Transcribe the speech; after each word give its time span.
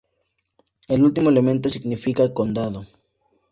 El 0.87 1.03
último 1.03 1.29
elemento 1.29 1.69
significa 1.69 2.33
condado. 2.33 2.87